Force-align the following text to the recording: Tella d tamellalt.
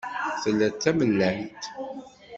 Tella 0.41 0.67
d 0.69 0.75
tamellalt. 0.81 1.63